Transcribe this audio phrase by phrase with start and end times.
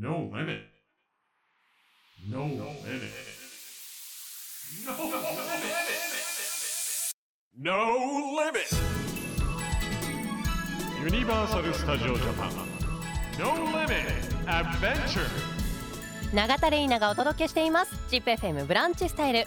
[0.00, 0.62] No limit.
[2.26, 3.12] No limit.
[4.86, 5.60] No limit.
[7.58, 7.98] No
[8.34, 8.72] limit.
[11.04, 12.50] Universal Studio Japan.
[13.38, 14.08] No limit.
[14.46, 15.28] Adventure.
[16.32, 19.44] 永田玲奈がお届けしています ZIPFM ブランチスタイル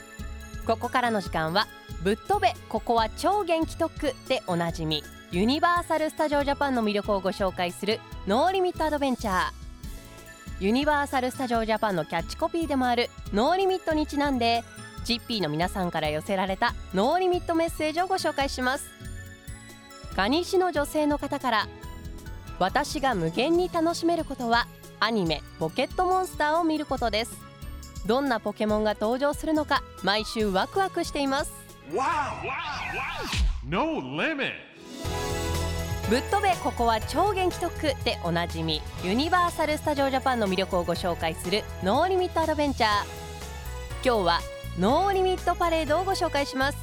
[0.67, 1.67] ここからの時間は
[2.03, 9.62] ぶっ飛べここは超元気特区でおなじみユニバーサル・スタジオ・ジャパンの魅力をご紹介するノーリミット・アドベンチャー
[10.59, 14.63] ユニバーサル・スタジオ・ジャパンのキャッチコピーでもあるノーリミットにちなんで
[15.03, 18.89] ジッピーの皆さんから寄せられたノーリミットメッセージをご紹介します。
[20.15, 21.67] 可児市の女性の方から
[22.59, 24.67] 私が無限に楽しめることは
[24.99, 27.35] アニメ「ポケットモンスター」を見ることです。
[28.05, 31.51] どんなポケモンが登場するのか毎週ワクワクしています。
[33.65, 34.72] No limit.
[36.09, 42.89] ぶっ飛べここは超元気特区でおなじみユニバーサル・スタジオ・ジャパンの魅力をご紹介するノーリミット・アドベンチャー
[44.03, 44.39] 今日は
[44.77, 46.77] ノーリミットパレードをご紹介します。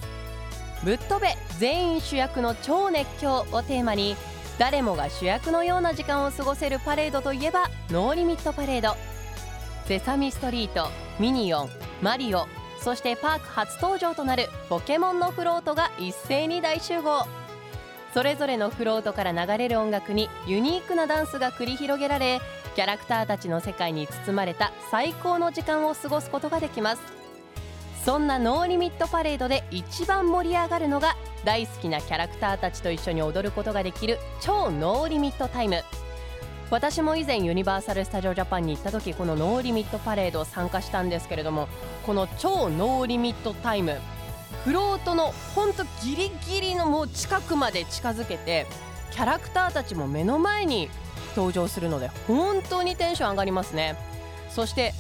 [0.85, 4.17] ぶっ飛べ全員主役の超熱狂をテーマに
[4.59, 8.97] 誰もが主役のような時間を過ごせるパレードといえばノーリミットパレード。
[9.87, 11.69] セサミストリートミニオン
[12.01, 12.47] マリオ
[12.81, 17.27] そしてパーク初登場となるポケモンのフロートが一斉に大集合。
[18.13, 22.41] それぞれのフロートから流れる音楽にユニークなダンスが繰り広げられ
[22.75, 27.03] キャラクターたちの世界に包まれた最高の時間を過ごすことができます。
[28.05, 35.83] そんなノーリミットパレードで一番盛り上がるのが大好きなキャラクターたちと一緒に踊ることができる超ノーリミットタイム。
[36.71, 41.67] 私も以前ユニバーサル・スタジオ・ジャパンに行った時このノーリミットパレード参加したんですけれども
[42.07, 43.99] この超ノーリミットタイム
[44.65, 48.67] フロートのほんとギリギリのもう近くまで近づけて
[49.11, 50.89] キャラクターたちも目の前に
[51.37, 53.97] 登場するので本当にテンション上がりますね。
[54.51, 54.93] そして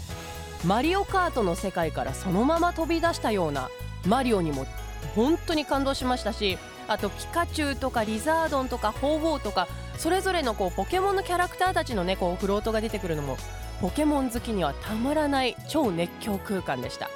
[0.64, 3.68] マリオカートの世界からそのまま飛び出したような
[4.06, 4.66] マリオにも
[5.14, 13.36] 本当に感動しましたしあとピカチュウとかリザードンとかホウオウとかそれぞれのこうポケモンのキャラクターたちのねこうフロートが出てくるのも
[13.80, 17.08] ポケモン好きにはたまらない超熱狂空間でした。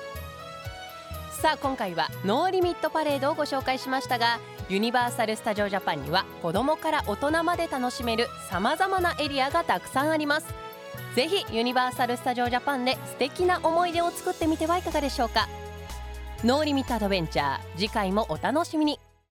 [1.34, 4.38] さあ今回はノーリミットパレードをご紹介しましたが
[4.70, 10.46] ユニバーサル・スタジオ・ジャパンには子どもから大人まで楽しめるさまざまなエリアがたくさんあります。
[11.14, 15.46] ぜひユニバーサル・スタジオ・ジャパンで素敵な思い出を作ってみてはいかがでしょうか。
[16.44, 18.98] ノーリミットアドベンチャー次回もお楽しみに。